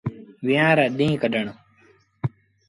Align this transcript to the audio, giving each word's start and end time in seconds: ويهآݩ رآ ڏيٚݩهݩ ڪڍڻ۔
ويهآݩ 0.45 0.77
رآ 0.77 0.85
ڏيٚݩهݩ 0.97 1.19
ڪڍڻ۔ 1.21 1.45